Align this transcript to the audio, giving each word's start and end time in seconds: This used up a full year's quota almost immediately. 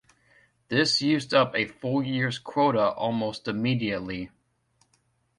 This 0.69 1.03
used 1.03 1.31
up 1.31 1.53
a 1.55 1.67
full 1.67 2.01
year's 2.01 2.39
quota 2.39 2.89
almost 2.93 3.47
immediately. 3.47 4.31